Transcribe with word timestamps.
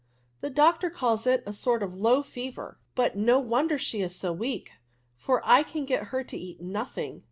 The 0.39 0.49
doctor 0.49 0.89
calls 0.89 1.27
it 1.27 1.43
a 1.45 1.53
sort 1.53 1.83
of 1.83 1.93
low 1.93 2.23
fever; 2.23 2.79
but 2.95 3.15
no 3.15 3.37
wonder 3.37 3.77
she 3.77 4.01
is 4.01 4.15
so 4.15 4.33
weak, 4.33 4.71
for 5.15 5.43
I 5.45 5.61
can 5.61 5.85
get 5.85 6.05
her 6.05 6.23
to 6.23 6.35
eat 6.35 6.59
nothing. 6.59 7.19